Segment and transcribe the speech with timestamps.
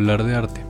[0.00, 0.64] hablar de arte,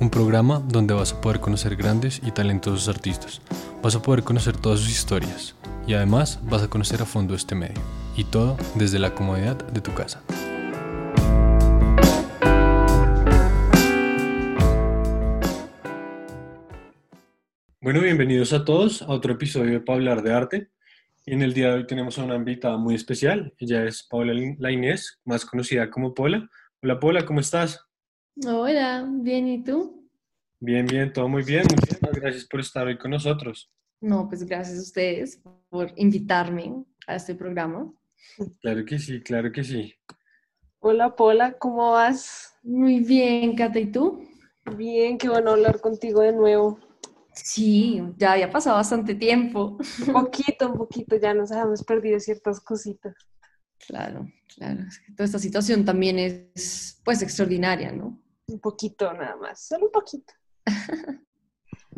[0.00, 3.42] un programa donde vas a poder conocer grandes y talentosos artistas,
[3.82, 5.54] vas a poder conocer todas sus historias
[5.86, 7.78] y además vas a conocer a fondo este medio,
[8.16, 10.22] y todo desde la comodidad de tu casa.
[17.82, 20.70] Bueno, bienvenidos a todos a otro episodio de hablar de arte.
[21.26, 23.52] En el día de hoy tenemos a una invitada muy especial.
[23.58, 26.48] Ella es Paula Lainés, más conocida como Pola.
[26.82, 27.89] Hola Paula, ¿cómo estás?
[28.46, 30.08] Hola, bien, ¿y tú?
[30.60, 31.62] Bien, bien, todo muy bien.
[31.70, 33.70] Muchísimas gracias por estar hoy con nosotros.
[34.00, 37.92] No, pues gracias a ustedes por invitarme a este programa.
[38.62, 39.94] Claro que sí, claro que sí.
[40.78, 42.54] Hola Paula, ¿cómo vas?
[42.62, 44.26] Muy bien, Cata, ¿y tú?
[44.74, 46.78] Bien, qué bueno hablar contigo de nuevo.
[47.34, 49.76] Sí, ya había pasado bastante tiempo.
[50.06, 53.14] Un poquito, un poquito, ya nos habíamos perdido ciertas cositas.
[53.86, 54.80] Claro, claro.
[54.88, 58.18] Es que toda esta situación también es, pues, extraordinaria, ¿no?
[58.50, 60.34] Un poquito nada más, solo un poquito.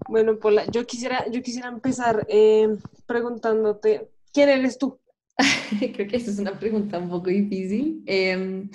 [0.09, 2.69] bueno, Paula, yo quisiera, yo quisiera empezar eh,
[3.07, 5.01] preguntándote, ¿quién eres tú?
[5.95, 8.03] Creo que esta es una pregunta un poco difícil.
[8.07, 8.71] Em,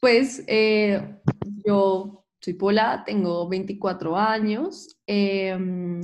[0.00, 1.16] pues eh,
[1.64, 4.96] yo soy Pola, tengo 24 años.
[5.06, 6.02] Em,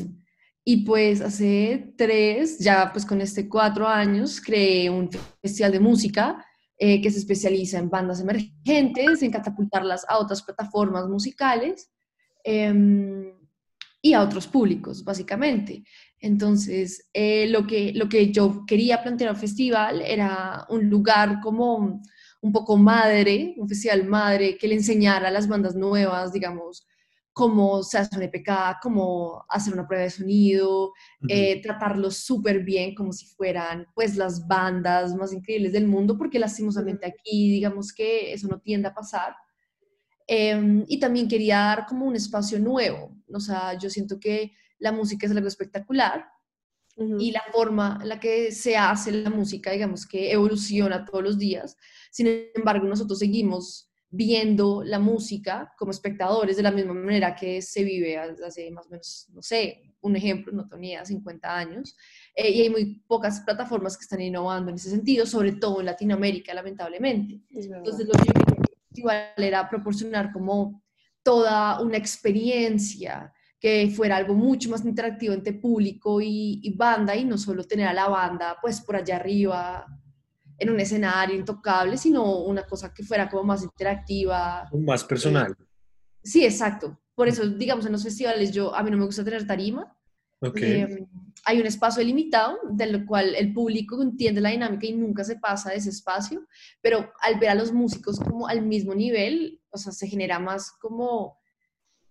[0.64, 5.08] y pues hace tres, ya pues con este cuatro años, creé un
[5.40, 6.44] festival de música
[6.80, 11.90] eh, que se especializa en bandas emergentes, en catapultarlas a otras plataformas musicales
[12.44, 13.32] em,
[14.00, 15.82] y a otros públicos, básicamente.
[16.20, 22.00] Entonces, eh, lo, que, lo que yo quería plantear al festival era un lugar como
[22.40, 26.87] un poco madre, un festival madre que le enseñara a las bandas nuevas, digamos,
[27.38, 30.92] cómo se hace un EPK, cómo hacer una prueba de sonido,
[31.28, 36.40] eh, tratarlos súper bien como si fueran pues las bandas más increíbles del mundo, porque
[36.40, 39.36] lastimosamente aquí digamos que eso no tiende a pasar.
[40.26, 44.90] Em, y también quería dar como un espacio nuevo, o sea, yo siento que la
[44.90, 46.26] música es algo espectacular
[47.20, 51.38] y la forma en la que se hace la música, digamos que evoluciona todos los
[51.38, 51.76] días.
[52.10, 57.84] Sin embargo, nosotros seguimos viendo la música como espectadores de la misma manera que se
[57.84, 61.96] vive hace más o menos, no sé, un ejemplo, no tenía 50 años,
[62.34, 65.86] eh, y hay muy pocas plataformas que están innovando en ese sentido, sobre todo en
[65.86, 67.40] Latinoamérica, lamentablemente.
[67.50, 68.32] Entonces, lo que
[68.92, 70.82] yo era proporcionar como
[71.22, 77.24] toda una experiencia que fuera algo mucho más interactivo entre público y, y banda, y
[77.24, 79.84] no solo tener a la banda pues por allá arriba
[80.58, 84.68] en un escenario intocable, sino una cosa que fuera como más interactiva.
[84.72, 85.56] Más personal.
[86.22, 86.98] sí, exacto.
[87.14, 89.96] Por eso, digamos, en los festivales yo, a mí no me gusta tener tarima.
[90.40, 90.82] Okay.
[90.82, 91.06] Em,
[91.44, 95.70] hay un espacio limitado del cual el público entiende la dinámica y nunca se pasa
[95.70, 96.46] de ese espacio,
[96.80, 100.70] pero al ver a los músicos como al mismo nivel, o sea, se genera más
[100.72, 101.38] como,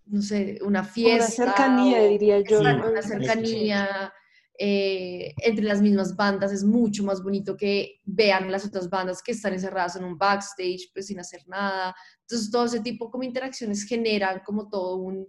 [0.06, 1.44] no sé, una fiesta.
[1.44, 2.60] Una cercanía, diría yo.
[2.60, 4.12] Una cercanía.
[4.60, 9.32] Eh, entre las mismas bandas es mucho más bonito que vean las otras bandas que
[9.32, 11.96] están encerradas en un backstage pues sin hacer nada.
[12.22, 15.28] Entonces todo ese tipo como interacciones generan como todo un,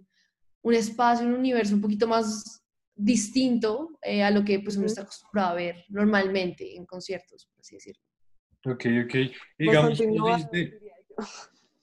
[0.63, 2.63] un espacio, un universo un poquito más
[2.95, 7.61] distinto eh, a lo que pues uno está acostumbrado a ver normalmente en conciertos, por
[7.61, 8.01] así decirlo.
[8.65, 9.15] Ok, ok.
[9.57, 10.79] Digamos, nos dijiste,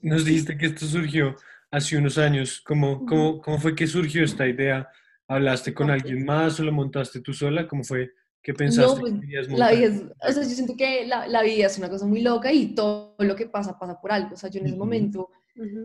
[0.01, 1.37] nos dijiste, que esto surgió
[1.71, 2.61] hace unos años.
[2.61, 4.89] ¿Cómo, cómo, ¿Cómo fue que surgió esta idea
[5.29, 7.67] ¿Hablaste con alguien más o lo montaste tú sola?
[7.67, 8.11] ¿Cómo fue?
[8.43, 11.67] ¿Qué pensaste no, pues, La vida es, o sea, yo siento que la, la, vida
[11.67, 14.35] es una cosa muy loca y todo lo que pasa pasa por algo.
[14.35, 15.31] O sea, yo en ese momento,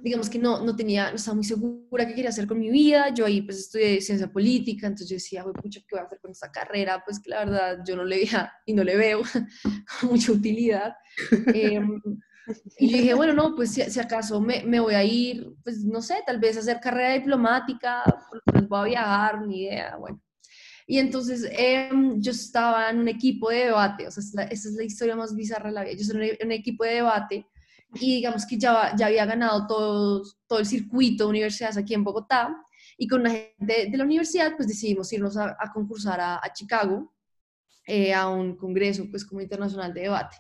[0.03, 3.11] digamos que no, no tenía, no estaba muy segura qué quería hacer con mi vida.
[3.15, 6.29] Yo ahí pues estudié ciencia política, entonces yo decía, pucha, ¿qué voy a hacer con
[6.29, 7.01] esta carrera?
[7.03, 9.21] Pues que la verdad yo no le veía y no le veo
[10.03, 10.93] mucha utilidad.
[11.55, 11.81] eh,
[12.77, 16.01] y yo dije, bueno, no, pues si, acaso me, me, voy a ir, pues no
[16.01, 18.03] sé, tal vez hacer carrera diplomática,
[18.45, 20.21] pues voy a viajar, ni idea, bueno.
[20.87, 24.83] Y entonces em, yo estaba en un equipo de debate, o sea, esa es la
[24.83, 25.93] historia más bizarra de la vida.
[25.93, 27.47] Yo estaba en un equipo de debate
[27.93, 32.03] y digamos que ya, ya había ganado todo, todo el circuito de universidades aquí en
[32.03, 32.55] Bogotá
[32.97, 36.53] y con una gente de la universidad pues decidimos irnos a, a concursar a, a
[36.53, 37.13] Chicago
[37.85, 40.37] eh, a un congreso pues como internacional de debate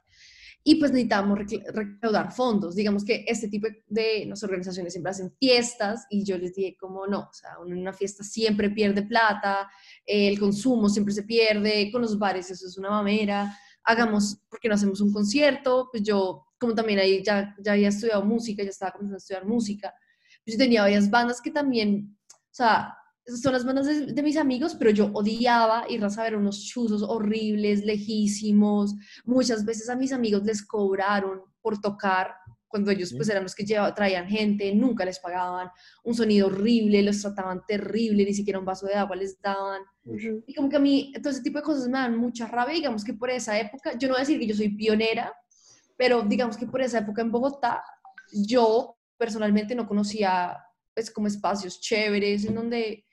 [0.63, 1.39] y pues necesitamos
[1.73, 2.75] recaudar fondos.
[2.75, 7.07] Digamos que este tipo de las organizaciones siempre hacen fiestas y yo les dije como
[7.07, 9.69] no, o sea, una fiesta siempre pierde plata,
[10.05, 14.75] el consumo siempre se pierde, con los bares eso es una mamera, hagamos, porque no
[14.75, 15.89] hacemos un concierto?
[15.91, 19.45] Pues yo, como también ahí ya, ya había estudiado música, ya estaba comenzando a estudiar
[19.45, 19.93] música,
[20.45, 22.95] pues yo tenía varias bandas que también, o sea,
[23.25, 27.85] son las bandas de, mis amigos, pero yo odiaba ir a saber unos chuzos horribles,
[27.85, 28.95] lejísimos.
[29.25, 32.35] Muchas veces a mis amigos les cobraron por tocar
[32.67, 35.69] cuando ellos pues eran los que llevaban, traían gente, nunca les pagaban,
[36.05, 39.81] un sonido horrible, los trataban terrible, ni siquiera un vaso de agua les daban.
[40.47, 43.03] Y como que a mí todo ese tipo de cosas me dan mucha rabia, digamos
[43.03, 45.33] que por esa época, yo no voy a decir que yo soy pionera,
[45.97, 47.83] pero digamos que por esa época en Bogotá,
[48.31, 50.57] yo personalmente no conocía
[50.93, 53.05] pues como espacios chéveres en donde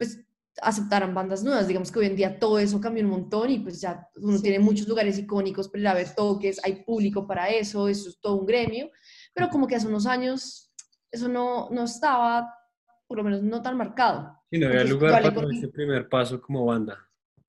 [0.00, 0.18] pues
[0.62, 1.68] aceptaran bandas nuevas.
[1.68, 4.58] Digamos que hoy en día todo eso cambió un montón y pues ya uno tiene
[4.58, 8.36] muchos lugares icónicos para ir a ver toques, hay público para eso, eso es todo
[8.36, 8.90] un gremio,
[9.34, 10.72] pero como que hace unos años
[11.10, 12.50] eso no, no estaba,
[13.06, 14.38] por lo menos no tan marcado.
[14.50, 16.98] Sí, no había lugar para ese primer paso como banda.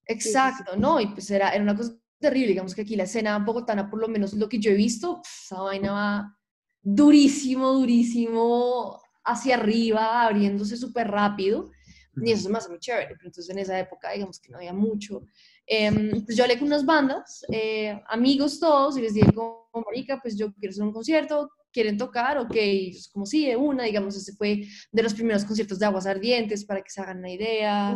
[0.06, 1.00] Exacto, ¿no?
[1.00, 4.09] Y pues era, era una cosa terrible, digamos que aquí la escena bogotana, por lo
[4.09, 6.38] menos lo que yo he visto, esa vaina va
[6.81, 11.71] durísimo, durísimo hacia arriba, abriéndose súper rápido.
[12.17, 13.15] Y eso es más muy chévere.
[13.15, 15.23] Pero entonces en esa época, digamos que no había mucho.
[15.65, 20.19] Eh, pues yo hablé con unas bandas, eh, amigos todos, y les dije como, marica,
[20.21, 22.37] pues yo quiero hacer un concierto, ¿quieren tocar?
[22.39, 26.05] Ok, es como sí, de una, digamos, ese fue de los primeros conciertos de Aguas
[26.05, 27.95] Ardientes, para que se hagan una idea.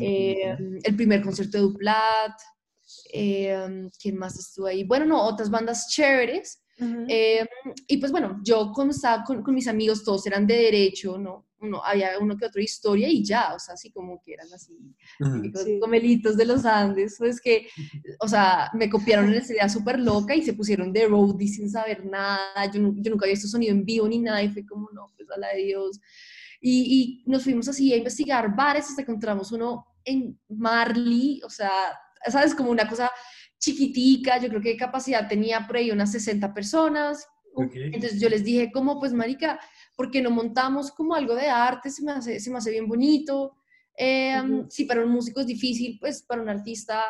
[0.00, 2.38] Eh, el primer concierto de Duplat.
[3.12, 4.84] Eh, ¿Quién más estuvo ahí?
[4.84, 6.62] Bueno, no, otras bandas chéveres.
[7.88, 11.45] y pues bueno, yo estaba con, con, mis amigos, todos eran de derecho, ¿no?
[11.60, 14.74] Uno, había uno que otro historia y ya, o sea, así como que eran así,
[15.80, 17.68] comelitos de los Andes, pues que,
[18.20, 21.70] o sea, me copiaron en esa idea súper loca y se pusieron de roadie sin
[21.70, 24.90] saber nada, yo, yo, nunca había visto sonido en vivo ni nada y fue como,
[24.92, 26.00] no, pues a la de Dios.
[26.60, 31.50] Y, y nos fuimos así a investigar bares hasta que encontramos uno en Marley, o
[31.50, 31.70] sea,
[32.30, 33.10] sabes, como una cosa
[33.58, 37.26] chiquitica, yo creo que capacidad tenía por ahí unas 60 personas.
[37.56, 39.58] Entonces yo les dije, como, pues, marica,
[39.96, 43.56] porque no montamos como algo de arte, se me hace, se me hace bien bonito.
[43.98, 47.02] Eh, Sí, para un músico es difícil, pues para un artista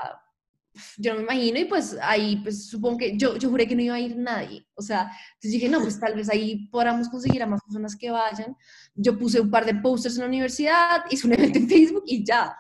[0.98, 3.82] yo no me imagino y pues ahí pues supongo que yo, yo juré que no
[3.82, 7.42] iba a ir nadie, o sea, entonces dije, no, pues tal vez ahí podamos conseguir
[7.42, 8.56] a más personas que vayan.
[8.94, 12.24] Yo puse un par de posters en la universidad, hice un evento en Facebook y
[12.24, 12.56] ya.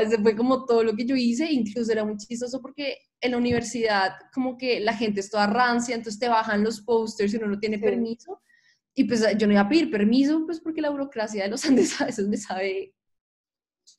[0.00, 3.38] Ese fue como todo lo que yo hice, incluso era muy chistoso porque en la
[3.38, 7.48] universidad como que la gente es toda rancia, entonces te bajan los posters y uno
[7.48, 8.40] no tiene permiso.
[8.94, 12.00] Y pues yo no iba a pedir permiso, pues porque la burocracia de los Andes
[12.00, 12.94] a veces me sabe.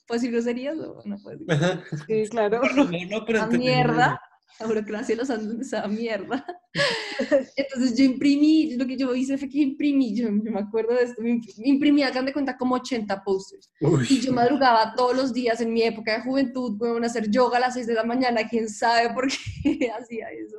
[0.07, 1.83] ¿Puedo decir groserías o no puedo decir?
[2.07, 2.61] Sí, claro.
[2.75, 4.19] No, no, pero mierda.
[4.59, 6.45] La burocracia de los Andes me sabe mierda.
[7.55, 11.21] Entonces yo imprimí, lo que yo hice fue que imprimí, yo, me acuerdo de esto,
[11.63, 13.71] imprimí, hagan de cuenta, como 80 posters.
[14.09, 17.61] Y yo madrugaba todos los días en mi época de juventud, a hacer yoga a
[17.61, 20.57] las 6 de la mañana, quién sabe por qué hacía eso.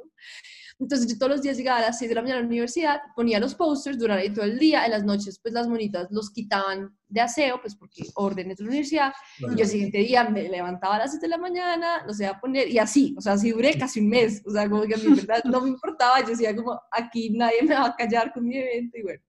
[0.82, 3.00] Entonces yo todos los días llegaba a las 6 de la mañana a la universidad,
[3.14, 6.96] ponía los posters, ahí todo el día, en las noches pues las monitas los quitaban
[7.06, 10.96] de aseo, pues porque órdenes de la universidad, y yo el siguiente día me levantaba
[10.96, 13.52] a las 7 de la mañana, no sé, a poner, y así, o sea, así
[13.52, 16.29] duré casi un mes, o sea, como que a mí verdad no me importaba, yo
[16.29, 19.23] decía como, aquí nadie me va a callar con mi evento, y bueno.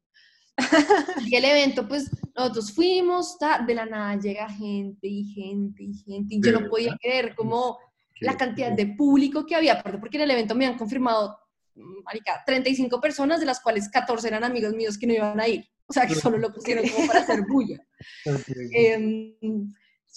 [1.27, 6.35] y el evento, pues nosotros fuimos, de la nada llega gente y gente y gente,
[6.35, 7.77] y yo no podía creer como
[8.21, 11.37] la cantidad de público que había, porque en el evento me han confirmado
[11.75, 15.65] marica, 35 personas, de las cuales 14 eran amigos míos que no iban a ir.
[15.85, 17.85] O sea, que solo lo pusieron como para hacer bulla.
[18.75, 19.37] Eh,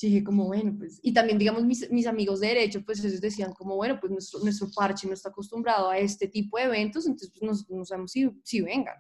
[0.05, 3.53] dije como, bueno, pues, y también, digamos, mis, mis, amigos de derecho, pues ellos decían
[3.53, 7.33] como, bueno, pues nuestro, nuestro parche no está acostumbrado a este tipo de eventos, entonces
[7.39, 8.97] pues no, sabemos si, si vengan.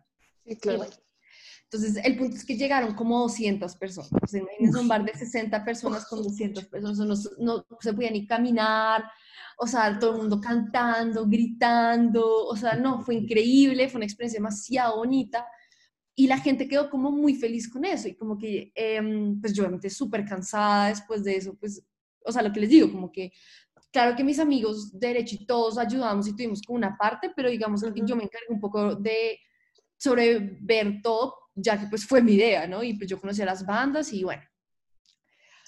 [0.46, 0.86] Sí, claro.
[1.64, 4.10] entonces, el punto es que llegaron como 200 personas.
[4.32, 6.98] imagínense un bar de 60 personas con 200 personas,
[7.38, 9.04] no, no, se podía ni caminar,
[9.58, 14.38] o sea, todo el mundo cantando, gritando, o sea, no, fue increíble, fue una experiencia
[14.38, 15.46] demasiado bonita
[16.14, 19.62] y la gente quedó como muy feliz con eso y como que, em, pues yo
[19.62, 21.84] obviamente súper cansada después de eso, pues,
[22.24, 23.32] o sea, lo que les digo, como que,
[23.92, 27.50] claro que mis amigos de derecho y todos ayudamos y tuvimos como una parte, pero
[27.50, 29.38] digamos que yo me encargué un poco de
[29.98, 32.82] sobrever todo, ya que pues fue mi idea, ¿no?
[32.82, 34.42] Y pues yo conocí a las bandas y bueno,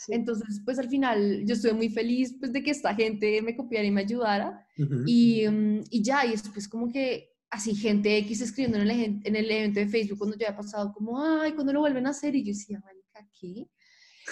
[0.08, 3.86] entonces, pues al final yo estuve muy feliz pues, de que esta gente me copiara
[3.86, 4.64] y me ayudara.
[5.06, 9.36] y, mm, y, ya, y después como que así gente X escribiendo en el, en
[9.36, 12.36] el evento de Facebook cuando yo había pasado como, ay, cuando lo vuelven a hacer?
[12.36, 13.68] Y yo decía, marica, ¿qué?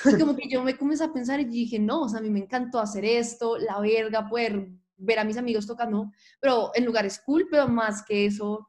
[0.05, 2.31] Y como que yo me comencé a pensar y dije, no, o sea, a mí
[2.31, 4.69] me encantó hacer esto, la verga, poder
[4.99, 8.69] ver a mis amigos tocando, pero en lugares cool, pero más que eso,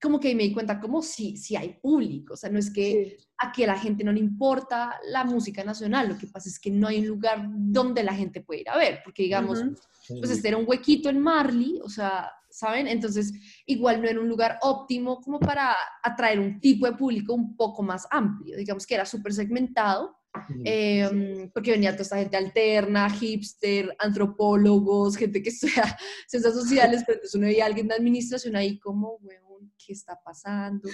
[0.00, 3.18] como que me di cuenta como si, si hay público, o sea, no es que
[3.36, 6.70] aquí a la gente no le importa la música nacional, lo que pasa es que
[6.70, 9.62] no hay un lugar donde la gente puede ir a ver, porque digamos,
[10.08, 12.86] pues este era un huequito en Marley, o sea, ¿saben?
[12.86, 13.32] Entonces,
[13.66, 17.82] igual no era un lugar óptimo como para atraer un tipo de público un poco
[17.82, 20.16] más amplio, digamos que era súper segmentado,
[20.64, 25.96] Em, porque venía toda esta gente alterna, hipster, antropólogos, gente que estudia
[26.28, 30.20] ciencias sociales, pero entonces uno veía a alguien de administración ahí como, weón, ¿qué está
[30.22, 30.88] pasando?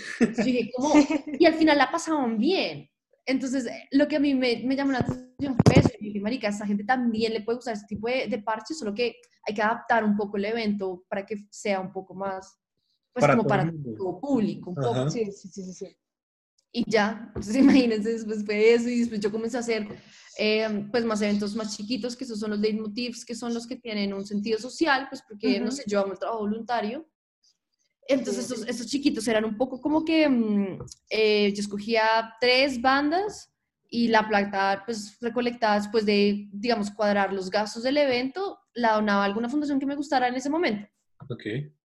[1.38, 2.88] y al final la pasaban bien.
[3.26, 5.90] Entonces, lo que a mí me, me llamó la atención fue eso.
[5.98, 8.78] Y dije, marica, a esta gente también le puede gustar este tipo de, de parches,
[8.78, 9.16] solo que
[9.46, 12.56] hay que adaptar un poco el evento para que sea un poco más,
[13.12, 15.10] pues como para todo público, un poco.
[15.10, 15.96] Sí, sí, sí, sí.
[16.76, 19.88] Y ya, entonces imagínense, después fue eso y después yo comencé a hacer
[20.38, 23.76] eh, pues más eventos más chiquitos, que esos son los leitmotivs, que son los que
[23.76, 27.08] tienen un sentido social, pues porque, no sé, yo amo el trabajo voluntario.
[28.06, 30.78] Entonces estos, estos chiquitos eran un poco como que mm,
[31.08, 33.50] eh, yo escogía tres bandas
[33.88, 39.22] y la plata pues recolectada después de, digamos, cuadrar los gastos del evento, la donaba
[39.22, 40.86] a alguna fundación que me gustara en ese momento.
[41.30, 41.46] Ok.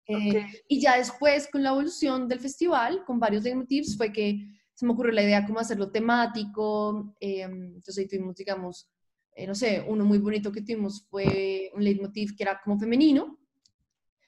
[0.06, 4.86] Eh, y ya después, con la evolución del festival, con varios leitmotivs, fue que se
[4.86, 7.16] me ocurrió la idea como hacerlo temático.
[7.18, 8.88] Eh, entonces ahí tuvimos, digamos,
[9.34, 13.40] eh, no sé, uno muy bonito que tuvimos fue un leitmotiv que era como femenino.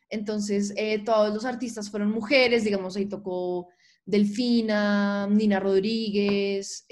[0.09, 3.69] Entonces eh, todos los artistas fueron mujeres, digamos, ahí tocó
[4.05, 6.85] Delfina, Nina Rodríguez,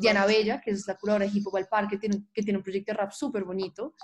[0.00, 2.58] Diana Bella, que es la curadora de Hip Hop al Parque, que tiene, que tiene
[2.58, 3.94] un proyecto de rap súper bonito.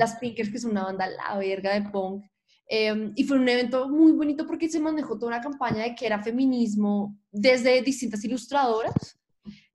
[0.00, 2.24] Las Pinkers, que es una banda la verga de punk.
[2.70, 6.04] Em, y fue un evento muy bonito porque se manejó toda una campaña de que
[6.04, 9.18] era feminismo desde distintas ilustradoras.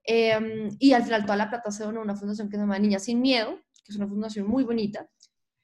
[0.04, 2.78] Em, y al final toda la plata se donó a una fundación que se llama
[2.78, 5.10] Niñas Sin Miedo, que es una fundación muy bonita.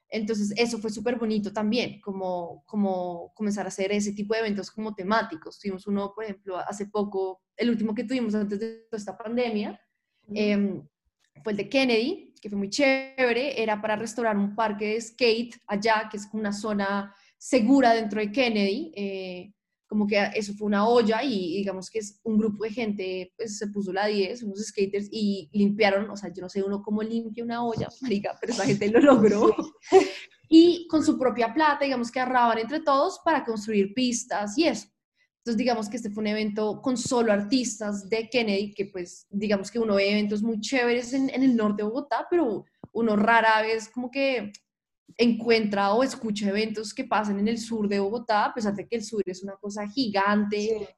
[0.09, 4.71] Entonces eso fue súper bonito también, como, como comenzar a hacer ese tipo de eventos
[4.71, 5.59] como temáticos.
[5.59, 9.79] Tuvimos uno, por ejemplo, hace poco, el último que tuvimos antes de esta pandemia,
[10.33, 10.81] em,
[11.43, 15.55] fue el de Kennedy, que fue muy chévere, era para restaurar un parque de skate
[15.67, 19.53] allá, que es una zona segura dentro de Kennedy, eh,
[19.87, 23.57] como que eso fue una olla y digamos que es un grupo de gente, pues
[23.57, 27.01] se puso la 10, unos skaters y limpiaron, o sea, yo no sé uno cómo
[27.01, 29.55] limpia una olla, marica, pero esa gente lo logró.
[30.47, 34.87] Y con su propia plata, digamos que ahorraban entre todos para construir pistas y eso.
[35.49, 39.71] Entonces, digamos que este fue un evento con solo artistas de Kennedy, que pues, digamos
[39.71, 43.63] que uno ve eventos muy chéveres en, en el norte de Bogotá, pero uno rara
[43.63, 44.51] vez como que
[45.17, 48.97] encuentra o escucha eventos que pasan en el sur de Bogotá, a pesar de que
[48.97, 50.95] el sur es una cosa gigante.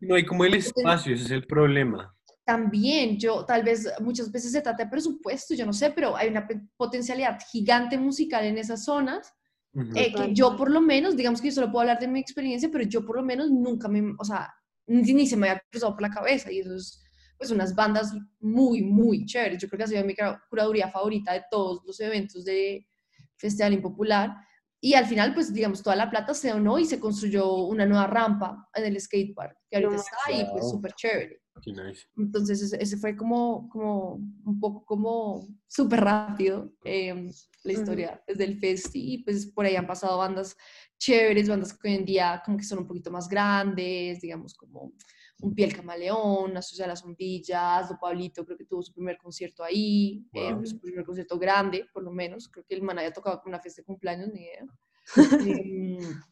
[0.00, 2.12] no hay como el espacio, ese es el problema.
[2.44, 6.30] También yo, tal vez muchas veces se trata de presupuesto, yo no sé, pero hay
[6.30, 9.32] una potencialidad gigante musical en esas zonas.
[9.94, 12.68] Eh, que yo por lo menos, digamos que yo solo puedo hablar de mi experiencia,
[12.72, 14.52] pero yo por lo menos nunca me, o sea,
[14.86, 17.04] ni, se me había cruzado por la cabeza y eso es
[17.36, 19.62] pues unas bandas muy, muy chéveres.
[19.62, 20.14] Yo creo que ha sido mi
[20.50, 22.84] curaduría favorita de todos los eventos de,
[23.38, 24.34] Festival Impopular.
[24.80, 28.06] Y al final, pues digamos, toda la plata se donó y se construyó una nueva
[28.06, 31.40] rampa en el skatepark, que ahorita está ahí, pues súper chévere.
[32.16, 37.30] Entonces, ese, fue como, como un poco como súper rápido em,
[37.64, 40.56] la historia desde el festi y pues por ahí han pasado bandas
[40.98, 44.92] chéveres, bandas que hoy en día como que son un poquito más grandes, digamos como
[45.40, 49.18] un Piel Camaleón, una Sociedad de las Sombrillas, Do Pablito creo que tuvo su primer
[49.18, 52.98] concierto ahí, eh, pues, su primer concierto grande, por lo menos, creo que el man
[52.98, 54.66] había tocado con una fiesta de cumpleaños, ni idea.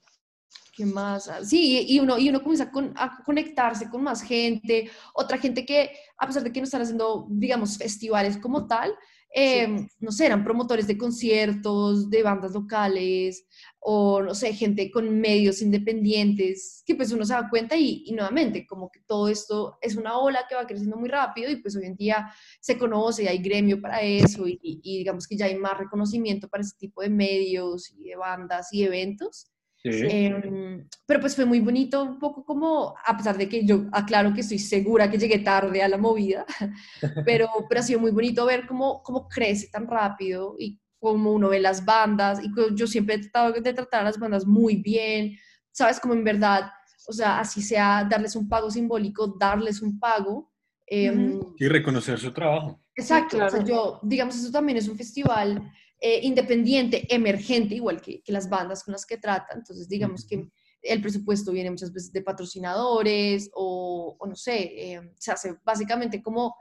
[0.76, 1.28] ¿Qué más?
[1.28, 5.90] Ah, sí, y uno, y uno comienza a conectarse con más gente, otra gente que,
[6.18, 8.94] a pesar de que no están haciendo, digamos, festivales como tal,
[9.38, 13.46] Em, no sé, eran promotores de conciertos, de bandas locales,
[13.80, 18.66] o no sé, gente con medios independientes, que pues uno se da cuenta y, nuevamente,
[18.66, 21.84] como que todo esto es una ola que va creciendo muy rápido y pues hoy
[21.84, 25.56] en día se conoce y hay gremio para eso y, y digamos que ya hay
[25.56, 29.50] más reconocimiento para ese tipo de medios y de bandas y eventos.
[29.88, 34.34] Em, pero pues fue muy bonito, un poco como, a pesar de que yo aclaro
[34.34, 36.44] que estoy segura que llegué tarde a la movida,
[37.26, 41.48] pero, pero ha sido muy bonito ver cómo, cómo crece tan rápido y cómo uno
[41.48, 42.40] ve las bandas.
[42.42, 45.36] Y yo siempre he tratado de tratar a las bandas muy bien,
[45.70, 46.00] ¿sabes?
[46.00, 46.70] Como en verdad,
[47.06, 50.52] o sea, así sea darles un pago simbólico, darles un pago.
[50.86, 52.80] Em, y reconocer su trabajo.
[52.94, 58.22] Exacto, o sea, yo, digamos, eso también es un festival eh, independiente, emergente, igual que,
[58.22, 59.54] que, las bandas con las que trata.
[59.54, 60.48] Entonces, digamos que
[60.82, 66.22] el presupuesto viene muchas veces de patrocinadores o, o no sé, eh, se hace básicamente
[66.22, 66.54] como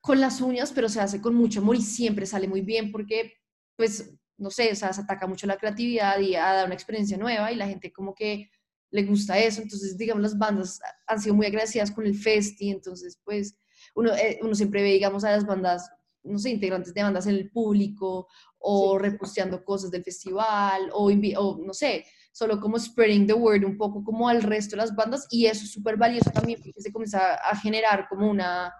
[0.00, 3.34] con las uñas, pero se hace con mucho amor y siempre sale muy bien porque,
[3.76, 7.16] pues, no sé, o sea, se ataca mucho la creatividad y a dar una experiencia
[7.16, 8.50] nueva y la gente como que
[8.90, 9.60] le gusta eso.
[9.60, 13.56] Entonces, digamos, las bandas han sido muy agradecidas con el festi, entonces, pues,
[13.94, 15.90] uno, eh, uno siempre ve, digamos, a las bandas
[16.24, 21.58] no sé, integrantes de bandas en el público o reposteando cosas del festival o, o,
[21.64, 25.26] no sé, solo como spreading the word un poco como al resto de las bandas
[25.30, 28.72] y eso es súper valioso también porque se comienza a generar como una,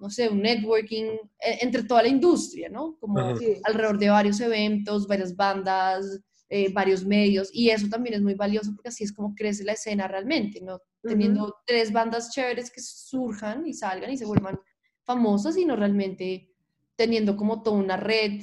[0.00, 2.96] no sé, un networking eh, entre toda la industria, ¿no?
[2.98, 3.18] Como
[3.64, 8.72] alrededor de varios eventos, varias bandas, eh, varios medios, y eso también es muy valioso
[8.74, 10.80] porque así es como crece la escena realmente, ¿no?
[11.02, 14.58] Teniendo tres bandas chéveres que surjan y salgan y se vuelvan
[15.04, 16.49] famosas, sino realmente
[17.00, 18.42] teniendo como toda una red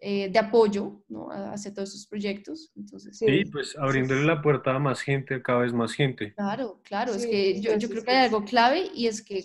[0.00, 1.28] eh, de apoyo ¿no?
[1.30, 2.72] hacia todos esos proyectos.
[2.74, 6.32] Entonces, sí, pues abriéndole la puerta a más gente, cada vez más gente.
[6.32, 9.44] Claro, claro, es que yo, yo creo que hay algo clave y es que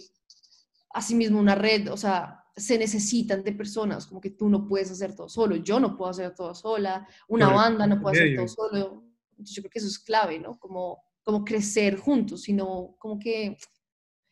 [0.93, 5.13] asimismo una red, o sea, se necesitan de personas, como que tú no puedes hacer
[5.13, 9.03] todo solo, yo no puedo hacer todo sola, una banda no puede hacer todo solo.
[9.39, 10.57] yo creo que eso es clave, ¿no?
[10.57, 13.57] Como, como crecer juntos, sino como que...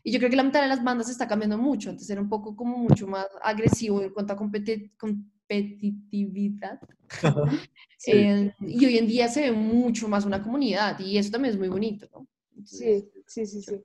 [0.07, 2.29] Y yo creo que la mitad de las bandas está cambiando mucho, antes era un
[2.29, 6.79] poco como mucho más agresivo en cuanto a competitividad.
[8.07, 11.59] Eh, y hoy en día se ve mucho más una comunidad y eso también es
[11.59, 12.27] muy bonito, ¿no?
[12.63, 13.81] sí, sí, sí, sí.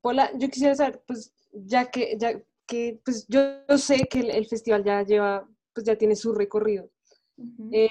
[0.00, 3.42] Paula, yo quisiera saber, pues, ya que, ya que, pues, yo,
[3.76, 6.88] sé que el, festival ya lleva, pues, ya tiene su recorrido.
[7.72, 7.90] Eh,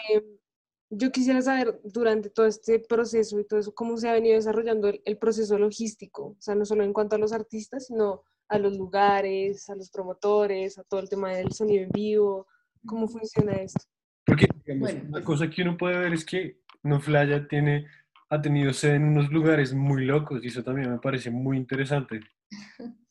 [0.92, 4.90] yo quisiera saber durante todo este proceso y todo eso, cómo se ha venido desarrollando
[4.90, 8.60] el, el, proceso logístico, o sea, no solo en cuanto a los artistas, sino a
[8.60, 12.48] los lugares, a los promotores, a todo el tema del sonido en vivo,
[12.86, 13.82] ¿Cómo funciona esto?
[14.26, 17.88] Porque, digamos, una pues cosa que uno puede ver es que No Flaya tiene,
[18.30, 22.22] ha tenido sede en unos lugares muy locos y eso también me parece muy interesante.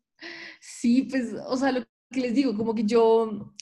[0.63, 3.55] Sí, pues, o sea, lo que les digo, como que yo,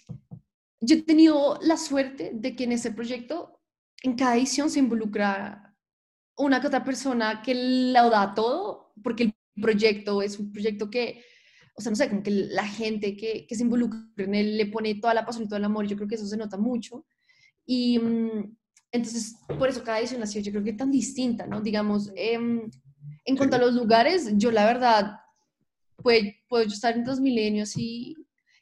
[0.81, 3.58] yo he tenido la suerte de que en ese proyecto,
[4.03, 5.75] en cada edición se involucra
[6.37, 11.23] una que otra persona que lo da todo, porque el proyecto es un proyecto que
[11.79, 14.67] o sea, no sé, como que la gente que, que, se involucra en él le
[14.67, 17.07] pone toda la pasión y todo el amor, yo creo que eso se nota mucho.
[17.65, 18.57] Y mm,
[18.91, 21.61] entonces, por eso cada edición ha sido, yo creo que tan distinta, ¿no?
[21.61, 22.69] Digamos, em,
[23.25, 25.21] en cuanto a los lugares, yo la verdad,
[26.03, 28.17] pues, puedo yo estar en dos milenios y,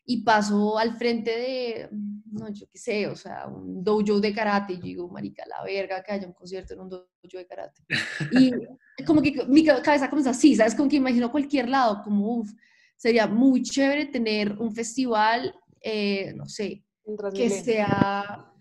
[0.05, 1.89] y paso al frente de,
[2.31, 6.03] no, yo qué sé, o sea, un dojo de karate, y digo, marica, la verga,
[6.03, 7.83] que haya un concierto en un dojo de karate.
[8.33, 8.53] Y
[9.07, 10.75] como que mi cabeza comienza así, ¿sabes?
[10.75, 12.53] Como que imagino cualquier lado, como, uff,
[12.97, 16.85] sería muy chévere tener un festival, eh, no sé,
[17.35, 18.53] que sea,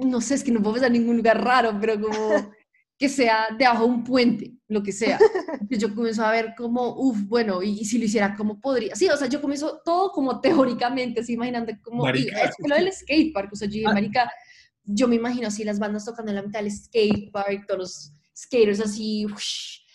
[0.00, 2.52] no sé, es que no puedo pensar en ningún lugar raro, pero como
[2.98, 5.18] que sea debajo de un puente, lo que sea.
[5.70, 8.96] Yo comienzo a ver como, uff, bueno, y, si lo hiciera, ¿cómo podría?
[8.96, 12.26] Sí, o sea, yo comienzo todo como teóricamente, así imaginando como, es
[12.66, 13.92] lo del skatepark, o sea, yo, ah.
[13.94, 14.30] marica,
[14.84, 18.80] yo me imagino así las bandas tocando en la mitad del skatepark, todos los skaters
[18.80, 19.26] así,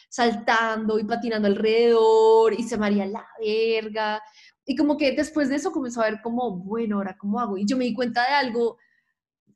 [0.10, 4.22] saltando y patinando alrededor y se maría la verga.
[4.66, 7.58] Y como que después de eso comenzó a ver como, bueno, ahora cómo hago.
[7.58, 8.78] Y yo me di cuenta de algo,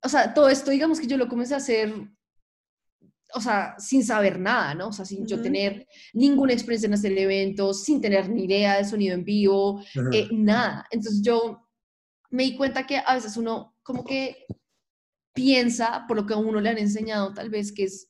[0.04, 1.94] o sea, todo esto, digamos que yo lo comencé a hacer,
[3.34, 4.88] o sea, sin saber nada, ¿no?
[4.90, 8.86] O sea, sin yo tener ninguna experiencia en hacer eventos, sin tener ni idea de
[8.86, 9.82] sonido en vivo,
[10.13, 10.86] eh, nada.
[10.92, 11.68] Entonces yo
[12.30, 14.46] me di cuenta que a veces uno como que
[15.34, 18.10] piensa, por lo que a uno le han enseñado, tal vez que es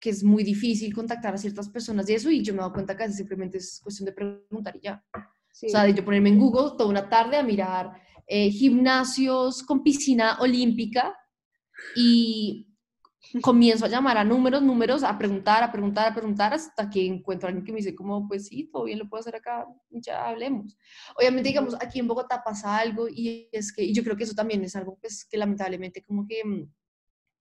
[0.00, 2.72] que es muy difícil contactar a ciertas personas y eso, y yo me he dado
[2.72, 5.04] cuenta que simplemente es cuestión de preguntar y ya.
[5.12, 7.90] O sea, de yo ponerme en Google toda una tarde a mirar
[8.26, 11.16] eh, gimnasios con piscina olímpica
[11.96, 12.67] y
[13.42, 17.46] comienzo a llamar a números, números, a preguntar, a preguntar, a preguntar, hasta que encuentro
[17.46, 20.28] a alguien que me dice como, pues sí, todo bien, lo puedo hacer acá, ya
[20.28, 20.76] hablemos.
[21.16, 24.34] Obviamente, digamos, aquí en Bogotá pasa algo y es que, y yo creo que eso
[24.34, 26.72] también es algo pues, que lamentablemente como que mm,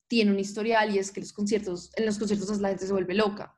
[0.07, 3.13] tiene un historial y es que los conciertos, en los conciertos la gente se vuelve
[3.13, 3.57] loca.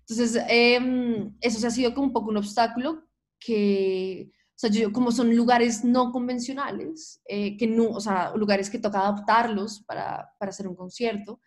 [0.00, 3.04] Entonces, eh, eso se ha sido como un poco un obstáculo
[3.38, 8.78] que, sea, yo, como son lugares no convencionales, eh, que no, o sea, lugares que
[8.78, 11.40] toca adaptarlos para, para hacer un concierto,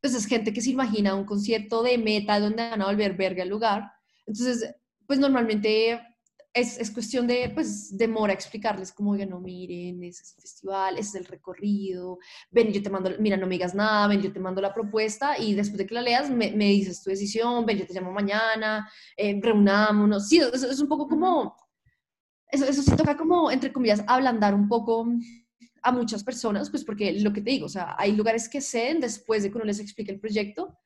[0.00, 3.42] pues es gente que se imagina un concierto de meta donde van a volver verga
[3.42, 3.90] el lugar.
[4.26, 4.74] Entonces,
[5.06, 6.00] pues normalmente
[6.56, 10.98] es, es, cuestión de, pues, demora explicarles como, oigan, no, miren, ese es el festival,
[10.98, 12.18] ese es el recorrido,
[12.50, 15.38] ven, yo te mando, mira, no me digas nada, ven, yo te mando la propuesta
[15.38, 18.10] y después de que la leas me, me dices tu decisión, ven, yo te llamo
[18.10, 20.28] mañana, eh, reunámonos.
[20.28, 21.54] Sí, es, es un poco como,
[22.50, 25.06] eso, eso sí toca como, entre comillas, ablandar un poco
[25.82, 29.00] a muchas personas, pues porque lo que te digo, o sea, hay lugares que ceden
[29.00, 30.78] después de que uno les explique el proyecto,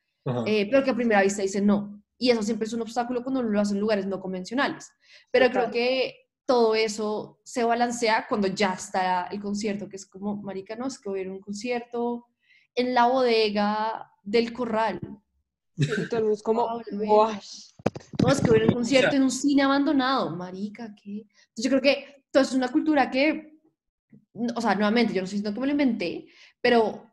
[0.47, 2.03] eh, pero que a primera vista dicen no.
[2.19, 4.93] Y eso siempre es un obstáculo cuando uno lo hace en lugares no convencionales.
[5.31, 10.37] Pero creo que todo eso se balancea cuando ya está el concierto, que es como,
[10.43, 12.27] marica, no, es que voy a ir a un concierto
[12.75, 15.01] en la bodega del corral.
[15.79, 17.31] Sí, todo es como, No,
[18.29, 21.21] es que voy a un concierto en un cine abandonado, marica, ¿qué?
[21.21, 23.59] Entonces yo creo que todo es una cultura que,
[24.55, 26.27] o sea, nuevamente, yo no sé si que me lo inventé,
[26.61, 27.11] pero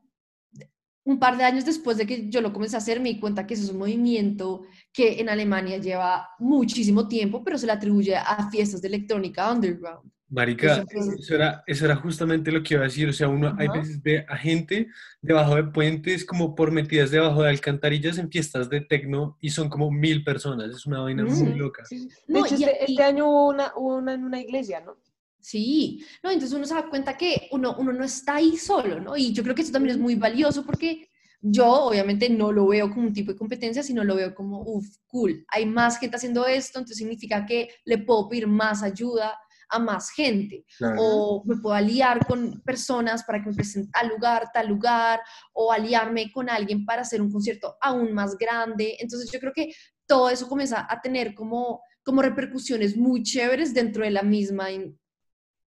[1.08, 3.48] un par de años después de que yo lo comencé a hacer, me di cuenta
[3.48, 8.16] que eso es un movimiento que en Alemania lleva muchísimo tiempo, pero se le atribuye
[8.16, 10.12] a fiestas de electrónica underground.
[10.30, 10.86] Marica,
[11.18, 13.08] eso, era, eso era justamente lo que iba a decir.
[13.08, 14.90] O sea, uno hay veces ve a gente
[15.22, 19.70] debajo de puentes, como por metidas debajo de alcantarillas en fiestas de tecno y son
[19.70, 20.70] como mil personas.
[20.70, 21.84] Es una vaina muy loca.
[21.90, 24.98] De hecho, este, este, año hubo una, una en una iglesia, ¿no?
[25.40, 29.16] Sí, no, entonces uno se da cuenta que uno, uno no está ahí solo, ¿no?
[29.16, 31.10] Y yo creo que eso también es muy valioso porque
[31.40, 34.98] yo obviamente no lo veo como un tipo de competencia, sino lo veo como, uff,
[35.08, 39.38] cool, hay más gente haciendo esto, entonces significa que le puedo pedir más ayuda
[39.70, 40.66] a más gente
[40.98, 45.20] o me puedo aliar con personas para que me presenten tal lugar, tal lugar
[45.54, 48.96] o aliarme con alguien para hacer un concierto aún más grande.
[49.00, 49.74] Entonces yo creo que
[50.06, 54.68] todo eso comienza a tener como, como repercusiones muy chéveres dentro de la misma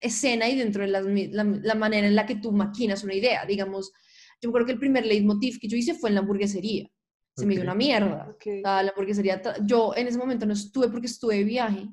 [0.01, 3.45] escena y dentro de la, manera en la que tú maquinas una idea.
[3.45, 3.93] Digamos,
[4.41, 6.89] yo creo que el primer leitmotiv que yo hice fue en la hamburguesería.
[7.37, 8.35] Se me dio una mierda.
[8.63, 11.89] la hamburguesería, yo en ese momento no estuve porque estuve de viaje.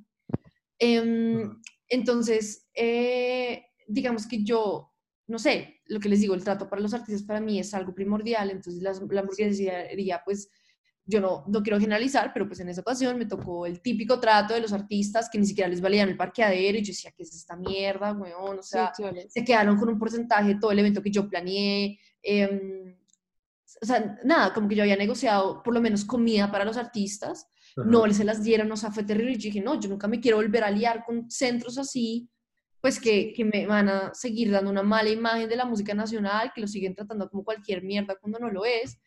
[0.79, 4.93] Em, entonces, eh, digamos que yo,
[5.27, 7.93] no sé, lo que les digo, el trato para los artistas para mí es algo
[7.93, 8.49] primordial.
[8.49, 10.49] Entonces, la, la hamburguesería, pues,
[11.07, 14.53] yo no, no quiero generalizar, pero pues en esa ocasión me tocó el típico trato
[14.53, 17.33] de los artistas que ni siquiera les valían el parqueadero y yo decía, ¿qué es
[17.33, 18.59] esta mierda, weón?
[18.59, 18.91] O sea,
[19.29, 21.97] se quedaron con un porcentaje de todo el evento que yo planeé.
[22.21, 22.97] Em,
[23.81, 27.47] o sea, nada, como que yo había negociado por lo menos comida para los artistas,
[27.85, 29.33] no se las dieron, o sea, fue terrible.
[29.33, 32.29] Y yo dije, no, yo nunca me quiero volver a liar con centros así,
[32.81, 36.51] pues que, que me van a seguir dando una mala imagen de la música nacional,
[36.53, 38.97] que lo siguen tratando como cualquier mierda cuando no lo es.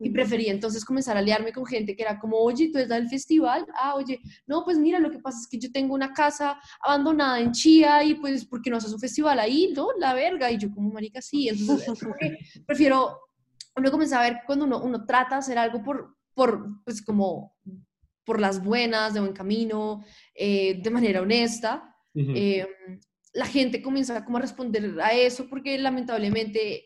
[0.00, 3.08] Y prefería entonces comenzar a aliarme con gente que era como, oye, tú eres del
[3.08, 6.60] festival, ah, oye, no, pues mira, lo que pasa es que yo tengo una casa
[6.84, 9.72] abandonada en Chía y pues, ¿por qué no haces un festival ahí?
[9.74, 11.88] No, la verga, y yo como, marica, sí, entonces
[12.66, 13.18] prefiero,
[13.74, 17.56] uno comienza a ver cuando uno, uno trata de hacer algo por, por, pues como,
[18.28, 22.66] por las buenas, de buen camino, eh, de manera honesta, eh,
[23.32, 26.84] la gente comienza como a responder a eso porque lamentablemente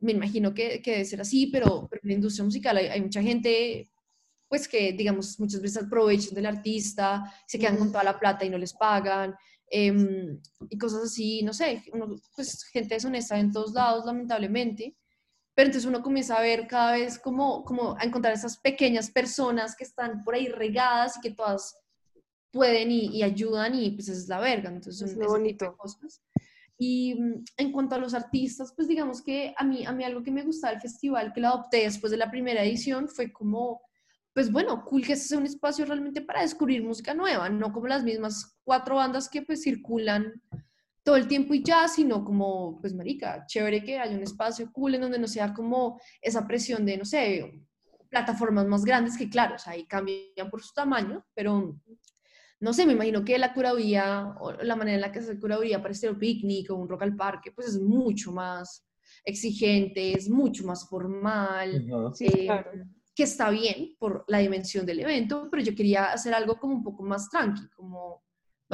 [0.00, 3.88] me imagino que, que, debe ser así, pero, en la industria musical hay, mucha gente,
[4.48, 8.50] pues que, digamos, muchas veces aprovechan del artista, se quedan con toda la plata y
[8.50, 9.32] no les pagan,
[9.70, 11.84] em, y cosas así, no sé,
[12.34, 14.96] pues gente deshonesta en todos lados, lamentablemente.
[15.54, 19.76] Pero entonces uno comienza a ver cada vez como, como a encontrar esas pequeñas personas
[19.76, 21.76] que están por ahí regadas y que todas
[22.50, 24.70] pueden y, ayudan y pues es la verga.
[24.70, 25.76] Entonces, es bonito.
[25.76, 26.22] Cosas.
[26.78, 30.22] Y mm, en cuanto a los artistas, pues digamos que a mí, a mí algo
[30.22, 33.80] que me gustaba del festival, que lo adopté después de la primera edición, fue como,
[34.32, 37.86] pues bueno, cool que este sea un espacio realmente para descubrir música nueva, no como
[37.86, 40.42] las mismas cuatro bandas que pues circulan
[41.04, 44.94] todo el tiempo y ya, sino como, pues marica, chévere que haya un espacio cool
[44.94, 47.62] en donde no sea como esa presión de, no sé,
[48.08, 51.78] plataformas más grandes que claro, o sea, ahí cambian por su tamaño, pero
[52.60, 55.40] no sé, me imagino que la curaduría o la manera en la que se hace
[55.40, 58.86] curaduría para este picnic o un rock al parque, pues es mucho más
[59.24, 61.86] exigente, es mucho más formal,
[62.20, 62.48] eh,
[63.14, 66.82] que está bien por la dimensión del evento, pero yo quería hacer algo como un
[66.82, 68.22] poco más tranqui, como,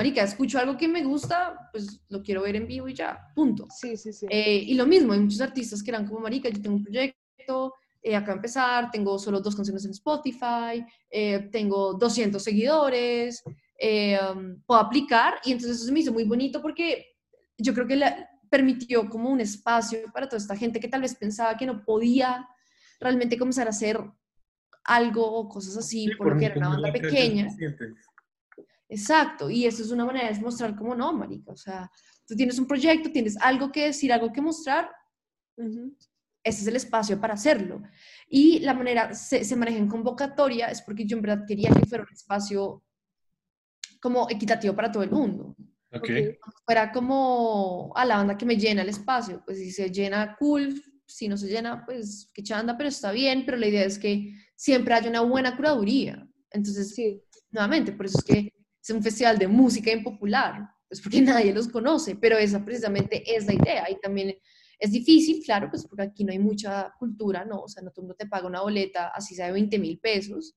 [0.00, 3.66] marica, escucho algo que me gusta, pues lo quiero ver en vivo y ya, punto.
[3.70, 4.26] Sí, sí, sí.
[4.30, 7.74] Eh, y lo mismo, hay muchos artistas que eran como, marica, yo tengo un proyecto,
[8.02, 10.84] eh, acá empezar, tengo solo dos canciones en Spotify,
[11.52, 13.42] tengo 200 seguidores,
[13.82, 17.16] eh, um, puedo aplicar y entonces eso me hizo muy bonito porque
[17.56, 17.98] yo creo que
[18.50, 22.46] permitió como un espacio para toda esta gente que tal vez pensaba que no podía
[23.00, 23.98] realmente comenzar a hacer
[24.84, 27.48] algo o cosas así porque era una banda pequeña.
[28.92, 31.88] Exacto, y eso es una manera de mostrar como no, marica, o sea,
[32.26, 34.90] tú tienes un proyecto, tienes algo que decir, algo que mostrar,
[36.42, 37.82] ese es el espacio para hacerlo.
[38.28, 41.86] Y la manera se, se maneja en convocatoria es porque yo en verdad quería que
[41.86, 42.82] fuera un espacio
[44.00, 45.54] como equitativo para todo el mundo.
[45.92, 46.38] Okay.
[46.64, 50.82] Fuera como a la banda que me llena el espacio, pues si se llena, cool,
[51.06, 54.34] si no se llena, pues qué chanda, pero está bien, pero la idea es que
[54.56, 56.26] siempre haya una buena curaduría.
[56.50, 57.22] Entonces, sí.
[57.50, 61.68] nuevamente, por eso es que es un festival de música impopular, pues porque nadie los
[61.68, 64.36] conoce, pero esa precisamente es la idea y también
[64.78, 67.60] es difícil, claro, pues porque aquí no hay mucha cultura, ¿no?
[67.60, 69.98] O sea, no todo el mundo te paga una boleta, así sea de 20 mil
[69.98, 70.56] pesos,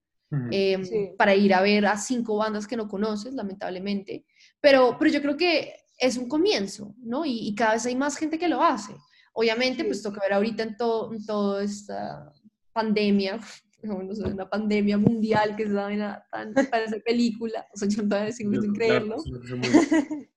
[0.52, 4.26] Em, para ir a ver a cinco bandas que no conoces, lamentablemente.
[4.60, 7.24] Pero, pero yo creo que es un comienzo, ¿no?
[7.26, 8.94] Y, cada vez hay más gente que lo hace.
[9.34, 12.34] Obviamente, pues toca ver ahorita en, todo, en toda esta
[12.72, 13.40] pandemia,
[13.84, 18.32] no sé, una pandemia mundial que es una tan, parece película, o sea, yo todavía
[18.32, 19.18] sigo sin creerlo.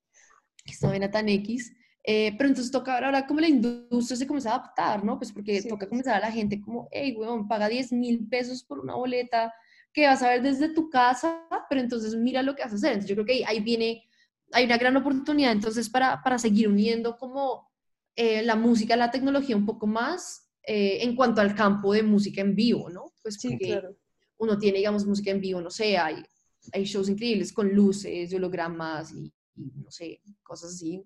[0.65, 1.73] Esta vaina tan X.
[2.09, 5.19] Eh, pero entonces toca ver ahora cómo la industria se comienza a adaptar, ¿no?
[5.19, 8.79] Pues porque toca comenzar a la gente como, hey, weón, paga 10 mil pesos por
[8.79, 9.53] una boleta
[9.93, 12.93] que vas a ver desde tu casa, pero entonces mira lo que vas a hacer.
[12.93, 14.05] Entonces yo creo que ahí, viene,
[14.53, 17.73] hay una gran oportunidad entonces para, para seguir uniendo como
[18.15, 22.41] eh, la música, la tecnología un poco más eh, en cuanto al campo de música
[22.41, 23.13] en vivo, ¿no?
[23.27, 23.97] Pues sí, claro.
[24.39, 26.25] uno tiene, digamos, música en vivo, no sé, hay,
[26.73, 31.05] hay shows increíbles con luces, hologramas y, y no sé, cosas así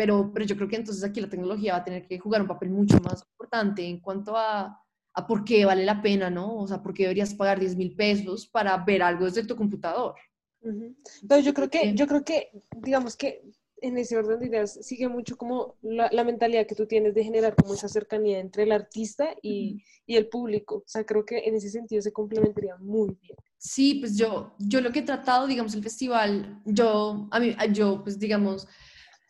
[0.00, 2.48] pero, pero yo creo que entonces aquí la tecnología va a tener que jugar un
[2.48, 6.56] papel mucho más importante en cuanto a, a por qué vale la pena, ¿no?
[6.56, 10.14] O sea, por qué deberías pagar 10 mil pesos para ver algo desde tu computador.
[10.62, 13.42] Pero yo creo que, yo creo que, digamos que
[13.82, 17.24] en ese orden de ideas sigue mucho como la, la, mentalidad que tú tienes de
[17.24, 20.76] generar como esa cercanía entre el artista y, y, el público.
[20.76, 23.36] O sea, creo que en ese sentido se complementaría muy bien.
[23.58, 28.02] Sí, pues yo, yo lo que he tratado, digamos, el festival, yo, a mí, yo,
[28.02, 28.66] pues digamos,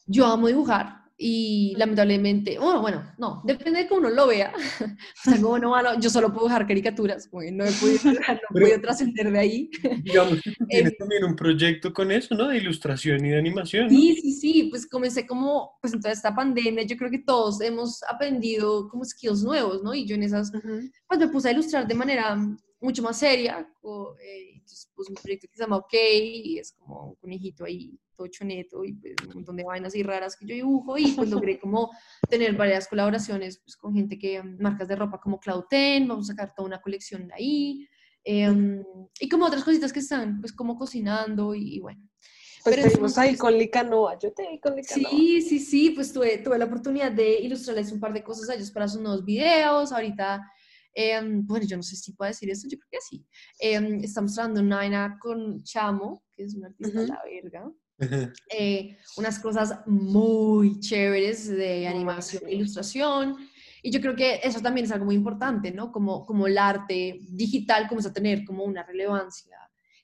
[0.07, 4.55] yo amo dibujar y lamentablemente, bueno, bueno, no, depende de cómo uno lo vea.
[4.81, 8.01] o sea, como no, yo solo puedo dibujar caricaturas, porque no he podido,
[8.55, 9.71] no trascender de ahí.
[10.03, 12.49] Digamos que tienes también un proyecto con eso, ¿no?
[12.49, 13.91] De ilustración y de animación.
[13.91, 17.61] Sí, sí, sí, pues comencé como, pues en toda esta pandemia, yo creo que todos
[17.61, 19.95] hemos aprendido como skills nuevos, ¿no?
[19.95, 20.51] Y yo en esas,
[21.07, 22.35] pues me puse a ilustrar de manera
[22.81, 23.59] mucho más seria.
[23.59, 28.01] Eh, entonces puse un proyecto que se llama OK, y es como un conejito ahí
[28.21, 31.31] todo neto y pues, un montón de vainas y raras que yo dibujo y pues
[31.31, 31.91] logré como
[32.29, 36.29] tener varias colaboraciones pues, con gente que, mm, marcas de ropa como Cloud Ten, vamos
[36.29, 37.89] a sacar toda una colección de ahí
[38.25, 38.83] em,
[39.19, 42.03] y como otras cositas que están pues como cocinando y, bueno.
[42.63, 45.11] Pues Pero ahí con Licanoa, yo te vi con Licanoa.
[45.11, 48.55] Sí, sí, sí, pues tuve, tuve la oportunidad de ilustrarles un par de cosas a
[48.55, 50.43] ellos para sus nuevos videos, ahorita
[50.93, 53.25] em, bueno, yo no sé si puedo decir eso, yo creo que sí.
[53.61, 57.73] Eh, estamos trabajando una vaina con Chamo, que es un artista de la verga.
[58.53, 63.37] Eh, unas cosas muy chéveres de animación e ilustración.
[63.83, 65.91] Y yo creo que eso también es algo muy importante, ¿no?
[65.93, 69.57] Como, como el arte digital comienza a tener como una relevancia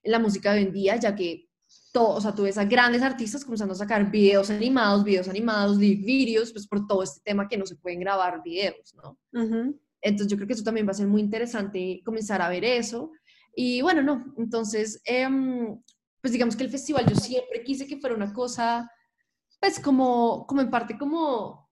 [0.02, 1.48] en la música de hoy en día, ya que
[1.92, 5.78] todo, o sea, tú ves a grandes artistas comenzando a sacar videos animados, videos animados,
[5.78, 9.18] videos, pues por todo este tema que no se pueden grabar videos, ¿no?
[10.00, 13.10] Entonces yo creo que eso también va a ser muy interesante comenzar a ver eso.
[13.54, 15.26] Y bueno, no, entonces eh,
[16.26, 18.90] pues digamos que el festival yo siempre quise que fuera una cosa,
[19.60, 21.70] pues como, como en parte como,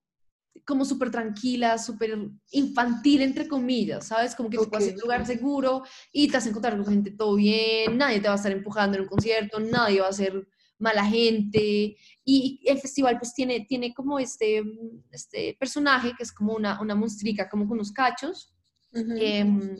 [0.64, 2.16] como súper tranquila, súper
[2.52, 4.32] infantil, entre comillas, ¿sabes?
[4.36, 4.70] Como que okay.
[4.70, 7.98] tú vas a un lugar seguro y te vas a encontrar con gente todo bien,
[7.98, 10.46] nadie te va a estar empujando en un concierto, nadie va a ser
[10.78, 11.96] mala gente.
[12.24, 14.62] Y el festival pues tiene, tiene como este,
[15.10, 18.54] este personaje que es como una, una monstrica, como con unos cachos.
[18.92, 19.74] Uh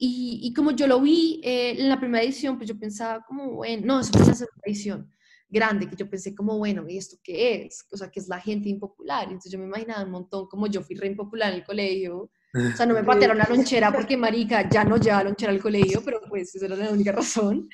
[0.00, 3.82] y, como yo lo vi eh, en la primera edición, pues yo pensaba como, bueno,
[3.84, 5.10] no, eso fue una segunda edición
[5.48, 7.86] grande, que yo pensé como, bueno, ¿y esto qué es?
[7.90, 9.24] O sea, que es la gente impopular.
[9.24, 12.30] Entonces yo me imaginaba un montón, como yo fui re impopular en el colegio.
[12.54, 16.02] O sea, no me patearon la lonchera porque marica ya no lleva lonchera al colegio,
[16.04, 17.68] pero pues esa era la única razón.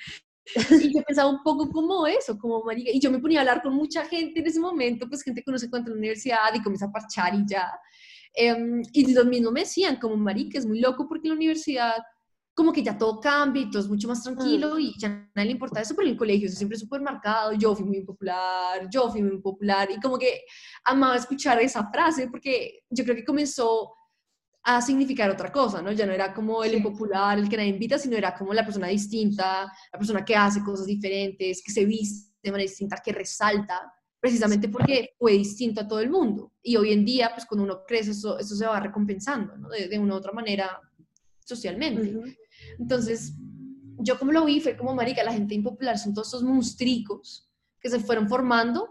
[0.70, 2.90] Y yo pensaba un poco como eso, como marica.
[2.92, 5.50] Y yo me ponía a hablar con mucha gente en ese momento, pues gente que
[5.50, 7.70] no se encuentra en la universidad y comienza a parchar y ya.
[8.36, 11.94] Eh, y los mismos me decían, como marica, es muy loco porque la universidad
[12.54, 14.80] como que ya todo cambia y todo es mucho más tranquilo mm.
[14.80, 17.74] y ya nadie le importa eso, pero en el colegio eso siempre súper marcado, yo
[17.74, 20.42] fui muy popular, yo fui muy popular y como que
[20.84, 23.92] amaba escuchar esa frase porque yo creo que comenzó
[24.62, 25.92] a significar otra cosa, ¿no?
[25.92, 28.86] Ya no era como el impopular, el que nadie invita, sino era como la persona
[28.86, 33.92] distinta, la persona que hace cosas diferentes, que se viste de manera distinta, que resalta,
[34.18, 36.52] precisamente porque fue distinto a todo el mundo.
[36.62, 39.68] Y hoy en día, pues cuando uno crece, eso, eso se va recompensando, ¿no?
[39.68, 40.80] De, de una u otra manera
[41.40, 42.36] socialmente.
[42.78, 43.34] Entonces,
[43.98, 47.90] yo como lo vi fue como, marica, la gente impopular son todos estos monstricos que
[47.90, 48.88] se fueron formando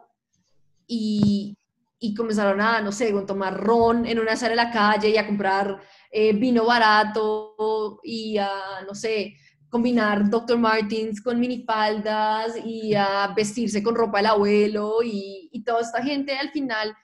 [0.88, 1.58] y,
[2.00, 5.18] y comenzaron a, no sé, a tomar ron en una sala de la calle y
[5.18, 5.80] a comprar
[6.12, 8.50] eh, vino barato y a,
[8.88, 9.36] no sé,
[9.70, 10.60] combinar Dr.
[10.60, 16.38] Martins con minifaldas y a vestirse con ropa del abuelo y, y toda esta gente
[16.38, 16.96] al final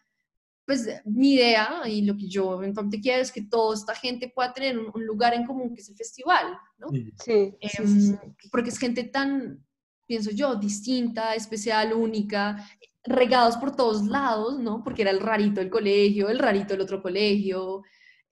[0.69, 4.53] pues mi idea y lo que yo eventualmente quiero es que toda esta gente pueda
[4.53, 6.89] tener un, lugar en común que es el festival, ¿no?
[7.25, 8.19] Sí, em,
[8.51, 9.65] Porque es gente tan,
[10.05, 12.69] pienso yo, distinta, especial, única,
[13.03, 14.83] regados por todos lados, ¿no?
[14.83, 17.81] Porque era el rarito del colegio, el rarito del otro colegio,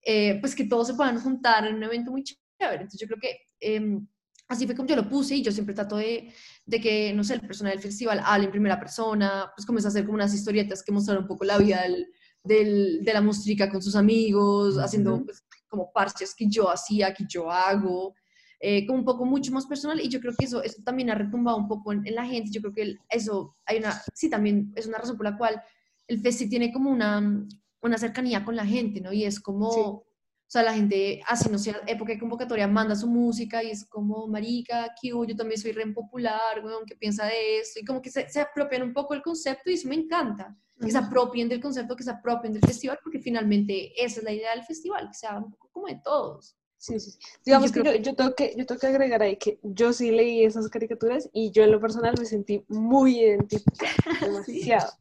[0.03, 2.83] eh, pues que todos se puedan juntar en un evento muy chévere.
[2.83, 4.07] Entonces yo creo que em,
[4.47, 6.31] así fue como yo lo puse y yo siempre trato de,
[6.67, 9.89] de, que, no sé, el personal del festival hable en primera persona, pues comienza a
[9.89, 12.05] hacer como unas historietas que mostrar un poco la vida del
[12.47, 17.25] del, de la música con sus amigos, haciendo pues, como parches que yo hacía, que
[17.27, 18.13] yo hago,
[18.59, 21.15] eh, como un poco mucho más personal y yo creo que eso, eso también ha
[21.15, 24.87] retumbado un poco en, la gente, yo creo que eso hay una, sí, también es
[24.87, 25.61] una razón por la cual
[26.07, 27.45] el festi tiene como una,
[27.81, 29.13] una cercanía con la gente, ¿no?
[29.13, 30.05] Y es como, o
[30.47, 34.27] sea, la gente, así no sea época de convocatoria, manda su música y es como,
[34.27, 37.79] marica, yo también soy re popular, weón, ¿qué piensa de esto?
[37.79, 40.57] Y como que se, se apropian un poco el concepto y eso me encanta.
[40.79, 44.31] Que se apropien del concepto, que se apropien del festival, porque finalmente esa es la
[44.31, 46.55] idea del festival, que sea un poco como de todos.
[46.77, 47.17] Sí, sí.
[47.43, 50.43] Digamos que, yo, yo, tengo que yo tengo que agregar ahí que yo sí leí
[50.43, 54.91] esas caricaturas y yo en lo personal me sentí muy identificada, demasiado.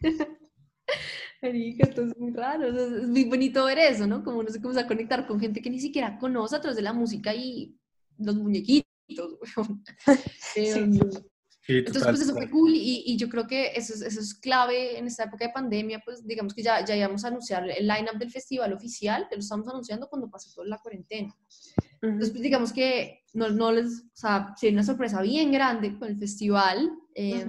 [1.42, 4.22] Marica, esto es muy raro, es muy bonito ver eso, ¿no?
[4.22, 6.82] Como uno se comienza a conectar con gente que ni siquiera conoce a través de
[6.82, 7.76] la música y
[8.18, 8.86] los muñequitos.
[11.68, 14.34] Em, entonces, pues eso fue cool y, y yo creo que eso es, eso es,
[14.34, 17.86] clave en esta época de pandemia, pues digamos que ya, ya íbamos a anunciar el
[17.86, 21.36] line-up del festival oficial, que lo estamos anunciando cuando pasó toda la cuarentena.
[22.00, 26.08] Entonces, pues digamos que no, no les, o sea, sí, una sorpresa bien grande con
[26.08, 27.46] el festival, eh,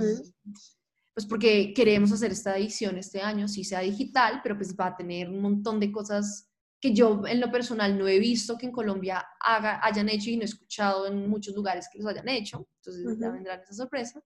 [1.14, 4.96] pues porque queremos hacer esta edición este año, sí sea digital, pero pues va a
[4.96, 6.53] tener un montón de cosas
[6.84, 10.36] que yo en lo personal no he visto que en Colombia haga, hayan hecho y
[10.36, 12.68] no he escuchado en muchos lugares que los hayan hecho.
[12.82, 14.22] Entonces ya vendrán esa sorpresa.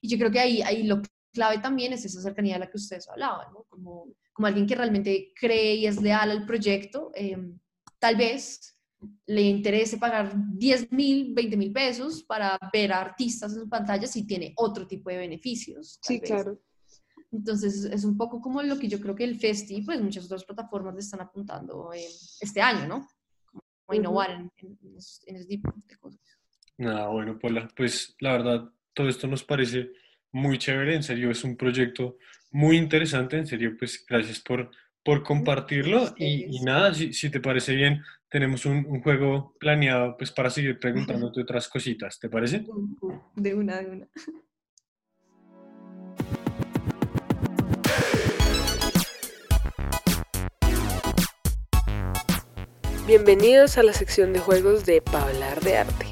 [0.00, 1.02] Y yo creo que ahí, ahí lo
[1.34, 3.64] clave también es esa cercanía de la que ustedes hablaban, ¿no?
[3.64, 7.58] Como, como alguien que realmente cree y es leal al proyecto, em,
[7.98, 8.74] tal vez
[9.26, 14.06] le interese pagar 10 mil, 20 mil pesos para ver a artistas en su pantalla
[14.06, 15.98] si tiene otro tipo de beneficios.
[16.00, 16.58] Sí, claro.
[17.30, 20.44] Entonces es un poco como lo que yo creo que el Festi, pues muchas otras
[20.44, 23.08] plataformas le están apuntando este año, ¿no?
[23.84, 24.50] Como innovar en,
[24.96, 26.20] ese tipo de cosas.
[26.78, 29.92] Nada, bueno, Paula, pues la verdad, todo esto nos parece
[30.32, 32.18] muy chévere, en serio, es un proyecto
[32.50, 34.70] muy interesante, en serio, pues gracias por,
[35.02, 40.30] por compartirlo y, nada, si, si, te parece bien, tenemos un, un, juego planeado pues
[40.30, 42.64] para seguir preguntándote otras cositas, ¿te parece?
[43.34, 44.08] De una, de una.
[53.08, 56.04] Bienvenidos a la sección de juegos de Pablar de Arte.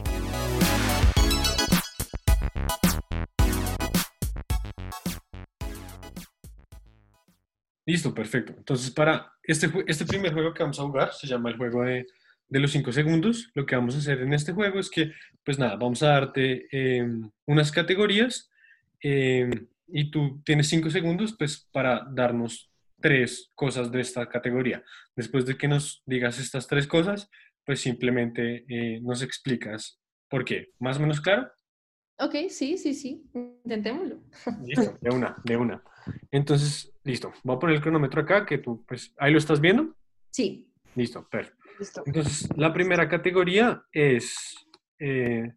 [7.85, 8.55] Listo, perfecto.
[8.57, 12.07] Entonces, para este, este primer juego que vamos a jugar, se llama el juego de,
[12.49, 13.51] de los 5 segundos.
[13.53, 15.13] Lo que vamos a hacer en este juego es que,
[15.45, 18.51] pues nada, vamos a darte em, unas categorías
[19.01, 24.83] em, y tú tienes 5 segundos, pues, para darnos tres cosas de esta categoría.
[25.15, 27.31] Después de que nos digas estas tres cosas,
[27.65, 30.71] pues simplemente eh, nos explicas por qué.
[30.79, 31.51] ¿Más o menos claro?
[32.19, 33.25] Ok, sí, sí, sí.
[33.65, 34.21] Intentémoslo.
[34.65, 35.83] Listo, de una, de una.
[36.31, 37.33] Entonces, listo.
[37.43, 39.95] Voy a poner el cronómetro acá, que tú, pues, ¿ahí lo estás viendo?
[40.31, 40.71] Sí.
[40.95, 42.03] Listo, perfecto.
[42.07, 44.57] Entonces, la primera categoría es
[44.99, 45.53] eh,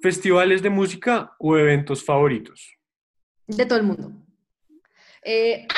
[0.00, 2.76] festivales de música o eventos favoritos.
[3.46, 4.12] De todo el mundo.
[5.22, 5.74] Eh, no,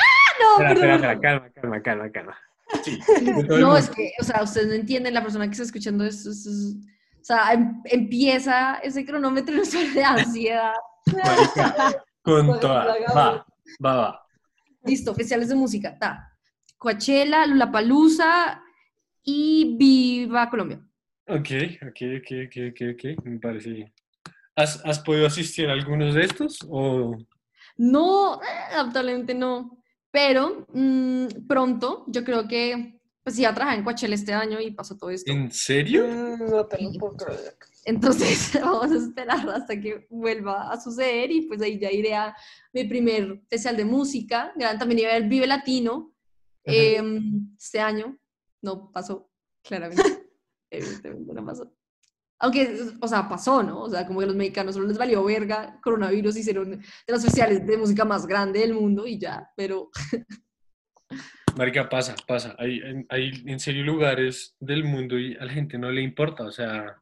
[0.59, 2.37] espera, espera, calma, calma, calma, calma.
[2.83, 2.99] Sí,
[3.47, 7.23] no, es que, o sea, ustedes no entienden, la persona que está escuchando esto, o
[7.23, 9.55] sea, em, empieza ese cronómetro
[9.93, 10.73] de ansiedad.
[12.21, 13.45] con toda, va,
[13.83, 14.25] va, va.
[14.83, 16.37] Listo, oficiales de música, ta.
[16.77, 18.61] Coachella, Lulapalooza
[19.23, 20.79] y Viva Colombia.
[21.27, 21.49] Ok,
[21.81, 23.93] ok, ok, ok, ok, ok, me parece bien.
[24.55, 27.17] ¿Has, ¿Has podido asistir a algunos de estos o...?
[27.77, 28.39] No,
[28.75, 29.78] absolutamente no.
[30.11, 34.71] Pero mmm, pronto, yo creo que, pues iba a trabajar en Coachella este año y
[34.71, 35.31] pasó todo esto.
[35.31, 36.07] ¿En serio?
[36.07, 37.55] Mm, no te lo puedo creer.
[37.85, 42.35] Entonces vamos a esperar hasta que vuelva a suceder y pues ahí ya iré a
[42.73, 44.53] mi primer especial de música.
[44.77, 46.13] También iba a ver Vive Latino
[46.65, 47.01] eh,
[47.57, 48.17] este año.
[48.61, 49.31] No pasó,
[49.63, 50.03] claramente.
[50.69, 51.78] Evidentemente no pasó.
[52.39, 53.81] Aunque, o sea, pasó, ¿no?
[53.81, 57.65] O sea, como que los mexicanos solo les valió verga, coronavirus, hicieron de los festivales
[57.67, 59.89] de música más grande del mundo y ya, pero...
[61.57, 62.55] Marica, pasa, pasa.
[62.57, 66.51] Hay, hay en serio lugares del mundo y a la gente no le importa, o
[66.51, 67.01] sea,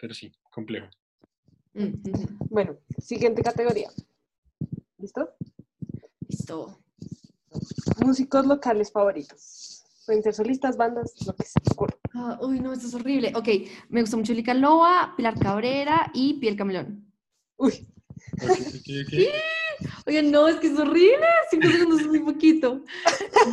[0.00, 0.88] pero sí, complejo.
[2.48, 3.90] Bueno, siguiente categoría.
[4.98, 5.34] ¿Listo?
[6.28, 6.78] Listo.
[8.04, 9.84] Músicos locales favoritos.
[10.06, 11.60] Pueden ser solistas, bandas, lo que se
[12.20, 13.30] Ah, uy, no, esto es horrible.
[13.36, 13.48] Ok,
[13.90, 17.06] me gusta mucho Lica Loa, Pilar Cabrera y Piel Camelón.
[17.56, 17.86] Uy.
[20.04, 21.26] Oye, no, es que es horrible.
[21.48, 22.84] Cinco segundos es muy poquito.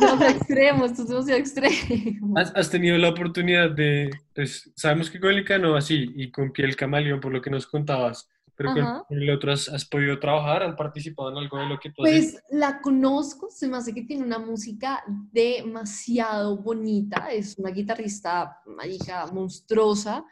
[0.00, 2.36] Demasiado extremo, esto es demasiado extremo.
[2.36, 6.50] ¿Has, ¿Has, tenido la oportunidad de, pues, sabemos que con Lica no así, y con
[6.50, 10.76] Piel Camaleón, por lo que nos contabas, pero con el otro has, podido trabajar, han
[10.76, 14.24] participado en algo de lo que tú Pues la conozco, se me hace que tiene
[14.24, 20.24] una música demasiado bonita, es una guitarrista mágica monstruosa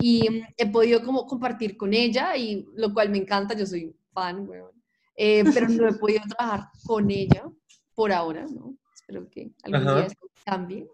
[0.00, 4.48] y he podido como compartir con ella y lo cual me encanta, yo soy fan,
[4.48, 4.72] weón.
[5.14, 7.44] eh, pero no he podido trabajar con ella
[7.94, 8.74] por ahora, ¿no?
[8.94, 10.88] Espero que algún día eso cambie.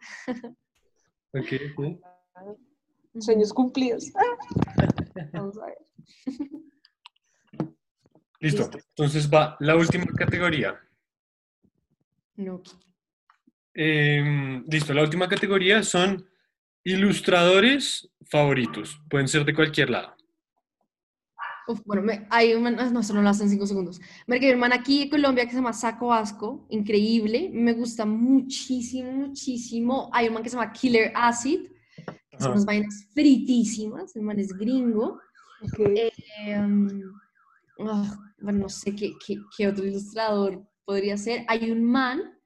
[1.33, 1.47] Ok,
[3.20, 4.11] Sueños cumplidos.
[5.33, 5.78] Vamos a ver.
[8.43, 8.68] Listo.
[8.97, 10.74] Entonces va la última categoría.
[12.34, 12.61] No.
[13.72, 16.28] Em, listo, la última categoría son
[16.82, 19.01] ilustradores favoritos.
[19.09, 20.16] Pueden ser de cualquier lado.
[21.68, 24.01] Uf, bueno, me, hay un, no, eso no lo hacen cinco segundos.
[24.26, 28.05] Me hay un man aquí en Colombia que se llama Saco Asco, increíble, me gusta
[28.05, 30.11] muchísimo, muchísimo.
[30.12, 31.68] Hay un man que se llama Killer Acid,
[32.28, 35.20] que son unas vainas fritísimas, el man es gringo.
[36.45, 37.05] Em,
[37.86, 41.45] ah, bueno, no sé qué, qué, qué, otro ilustrador podría ser.
[41.49, 42.38] Hay un man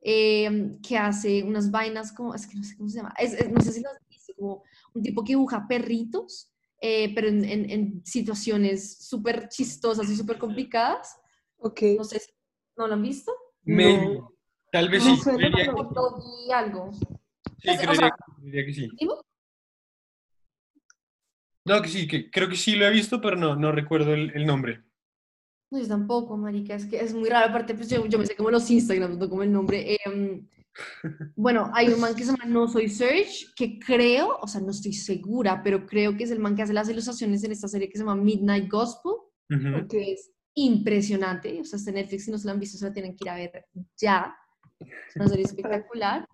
[0.00, 3.60] em, que hace unas vainas como, es que no sé cómo se llama, es, no
[3.60, 4.62] sé si lo has visto, como
[4.94, 11.18] un tipo que dibuja perritos eh, pero en, en, situaciones súper chistosas y súper complicadas.
[11.58, 11.82] Ok.
[11.96, 12.30] No sé si
[12.76, 13.32] no lo han visto.
[13.64, 14.20] Maybe.
[14.70, 15.18] Tal vez sí.
[16.46, 16.92] y algo.
[16.92, 18.88] Sí, creería, que sí.
[21.64, 24.30] No, que sí, que creo que sí lo he visto, pero no, no recuerdo el,
[24.34, 24.84] el nombre.
[25.70, 27.48] No, yo tampoco, marica, es que es muy raro.
[27.48, 29.94] Aparte, pues yo, yo me sé como los Instagram, no como el nombre.
[29.94, 30.46] Eh,
[31.36, 34.70] bueno, hay un man que se llama No Soy Search, que creo, o sea, no
[34.70, 37.88] estoy segura, pero creo que es el man que hace las ilustraciones en esta serie
[37.88, 39.12] que se llama Midnight Gospel,
[39.88, 41.60] que es impresionante.
[41.60, 43.24] O sea, está en Netflix, si no se la han visto, se la tienen que
[43.24, 44.36] ir a ver ya.
[44.78, 46.26] Es una serie espectacular.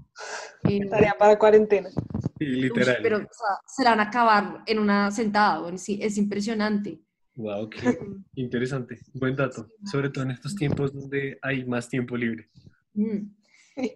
[0.69, 1.91] Eh, Tarea para cuarentena.
[2.39, 2.99] Sí, literal.
[3.03, 5.61] pero o sea, se la van a acabar en una sentada.
[5.61, 7.01] Bueno, sí, es impresionante.
[7.35, 7.79] Wow, qué
[8.35, 9.01] interesante.
[9.15, 9.69] Buen dato.
[9.91, 12.49] Sobre todo en estos tiempos donde hay más tiempo libre.
[12.95, 13.31] Mm.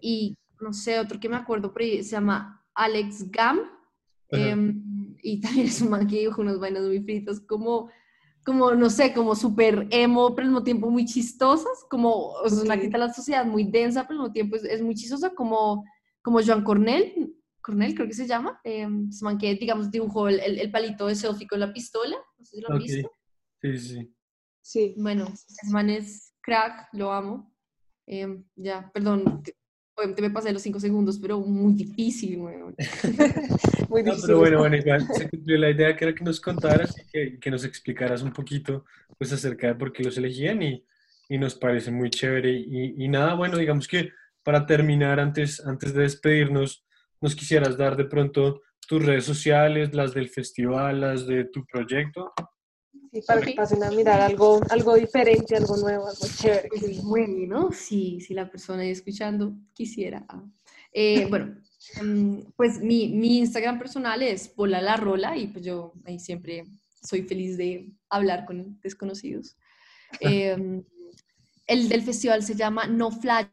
[0.01, 3.61] y no sé, otro que me acuerdo, pero se llama Alex Gam.
[4.31, 7.91] Em, y también es un man que dibuja unos vainas muy fritos, como,
[8.45, 12.65] como no sé, como súper emo, pero al mismo tiempo muy chistosas, como o sea,
[12.65, 15.85] una quita la sociedad muy densa, pero al mismo tiempo es, muy chistosa, como,
[16.23, 20.41] como Joan Cornell, Cornell creo que se llama, eh, es man que, digamos, dibujó el,
[20.41, 23.11] el, palito de selfie con la pistola, no sé si lo han visto.
[23.75, 24.15] Sí, sí.
[24.63, 24.95] Sí.
[24.97, 27.53] Bueno, ese man es crack, lo amo.
[28.07, 29.43] Em, ya, perdón,
[29.99, 32.37] Obviamente me pasé los cinco segundos, pero muy difícil,
[33.89, 34.25] muy difícil.
[34.27, 37.39] pero bueno, bueno, igual se cumplió la idea que era que nos contaras y que,
[37.41, 38.85] que, nos explicaras un poquito
[39.17, 40.85] pues acerca de por qué los elegían y,
[41.31, 42.53] y nos parece muy chévere.
[42.53, 44.11] Y, y, nada, bueno, digamos que
[44.43, 46.85] para terminar, antes, antes de despedirnos,
[47.23, 52.35] nos quisieras dar de pronto tus redes sociales, las del festival, las de tu proyecto
[53.27, 56.69] para que pasen a mirar algo, algo diferente, algo nuevo, algo chévere.
[56.69, 60.25] Pues bueno, si, si la persona escuchando quisiera.
[60.29, 60.43] Ah.
[60.93, 61.57] Eh, bueno,
[62.01, 66.65] em, pues mi, mi, Instagram personal es Pola La Rola y pues yo ahí siempre
[67.03, 69.57] soy feliz de hablar con desconocidos.
[70.21, 70.57] Eh,
[71.67, 73.53] el del festival se llama No Playa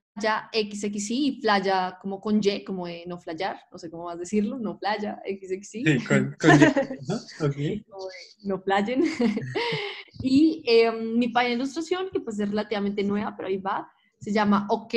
[0.54, 4.20] XXI y playa como con Y, como de no flayar, no sé cómo vas a
[4.20, 5.64] decirlo, no playa XXI.
[5.64, 7.84] Sí, con, con Y.
[8.44, 9.04] no playen.
[10.22, 13.90] y em, mi página de ilustración, que pues es relativamente nueva, pero ahí va,
[14.20, 14.94] se llama OK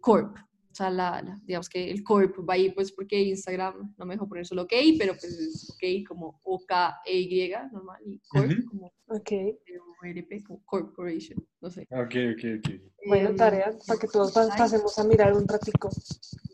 [0.00, 0.36] Corp.
[0.78, 4.28] O sea, la, digamos que el corp va ahí pues porque Instagram no me dejó
[4.28, 9.32] poner solo OK, pero pues es OK como O-K-E-Y, normal, y Corp como OK.
[10.00, 11.82] RP, como Corporation, no sé.
[11.90, 12.80] Ok, ok, ok.
[13.08, 15.88] Bueno, em, tarea para que todos pasemos a mirar un ratico.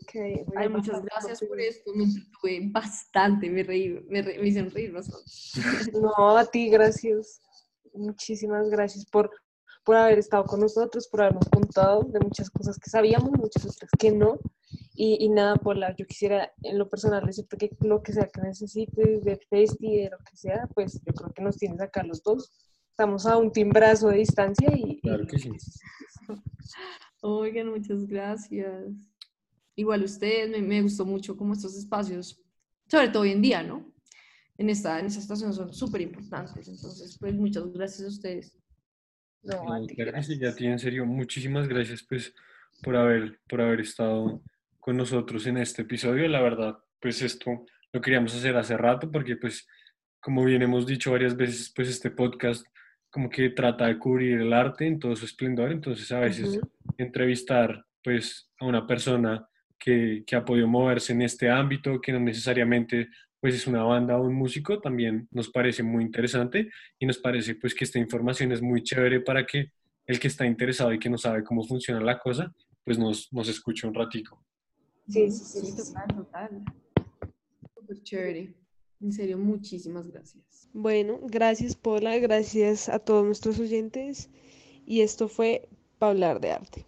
[0.01, 4.91] Okay, Ay, muchas gracias por esto, me entretuve bastante, me reí, me, me hicieron reír
[4.91, 5.23] bastante.
[6.01, 7.41] No, a ti, gracias.
[7.93, 9.29] Muchísimas gracias por,
[9.85, 13.89] por haber estado con nosotros, por habernos contado de muchas cosas que sabíamos, muchas otras
[13.97, 14.39] que no.
[14.93, 18.27] Y, y nada, por la, yo quisiera en lo personal decirte que lo que sea
[18.27, 22.03] que necesites, de festi, de lo que sea, pues yo creo que nos tienes acá
[22.03, 22.51] los dos
[22.95, 25.01] estamos a un timbrazo de distancia y...
[25.01, 25.51] Claro que sí.
[27.21, 28.85] Oigan, muchas gracias.
[29.75, 32.41] Igual ustedes, me, me, gustó mucho como estos espacios,
[32.87, 33.91] sobre todo hoy en día, ¿no?
[34.57, 38.57] En esta, en esta situación son súper importantes, entonces, pues muchas gracias a ustedes.
[39.45, 40.39] No, gracias.
[40.39, 42.33] Ya ti, en serio, muchísimas gracias, pues,
[42.81, 44.41] por haber, por haber estado
[44.79, 46.27] con nosotros en este episodio.
[46.27, 49.67] La verdad, pues esto lo queríamos hacer hace rato porque, pues,
[50.19, 52.65] como bien hemos dicho varias veces, pues este podcast
[53.11, 56.59] como que trata de cubrir el arte en todo su esplendor, entonces a veces
[56.97, 59.47] entrevistar pues a una persona
[59.79, 63.07] que, que, ha podido moverse en este ámbito, que no necesariamente
[63.45, 67.53] pues es una banda o un músico, también nos parece muy interesante y nos parece
[67.53, 69.71] pues que esta información es muy chévere para que
[70.07, 72.51] el que está interesado y que no sabe cómo funciona la cosa,
[72.83, 74.43] pues nos, nos escuche un ratico.
[75.07, 76.63] Sí, sí, sí, total, total.
[77.75, 78.55] Súper chévere.
[78.99, 80.67] En serio, muchísimas gracias.
[80.73, 84.31] Bueno, gracias Paula, gracias a todos nuestros oyentes
[84.87, 85.69] y esto fue
[85.99, 86.85] para hablar de arte.